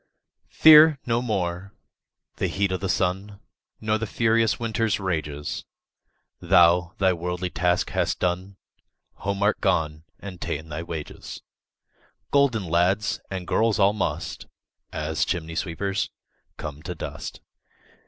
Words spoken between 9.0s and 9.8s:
Home art